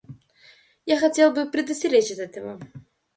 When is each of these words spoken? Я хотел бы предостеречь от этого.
Я 0.87 0.97
хотел 0.99 1.31
бы 1.31 1.45
предостеречь 1.47 2.09
от 2.09 2.17
этого. 2.17 2.59